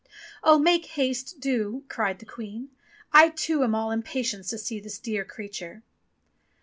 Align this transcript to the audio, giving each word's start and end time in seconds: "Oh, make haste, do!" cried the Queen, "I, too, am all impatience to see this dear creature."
"Oh, 0.43 0.57
make 0.57 0.87
haste, 0.87 1.39
do!" 1.39 1.83
cried 1.87 2.17
the 2.17 2.25
Queen, 2.25 2.69
"I, 3.13 3.29
too, 3.29 3.63
am 3.63 3.75
all 3.75 3.91
impatience 3.91 4.49
to 4.49 4.57
see 4.57 4.79
this 4.79 4.97
dear 4.97 5.23
creature." 5.23 5.83